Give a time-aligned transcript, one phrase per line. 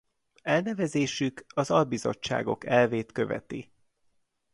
[0.41, 3.71] Elnevezésük az albizottságok elvét követi.